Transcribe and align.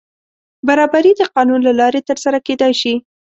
برابري 0.67 1.11
د 1.17 1.21
قانون 1.35 1.59
له 1.67 1.73
لارې 1.79 2.01
تر 2.09 2.17
سره 2.23 2.37
کېدای 2.47 2.73
شي. 2.81 2.93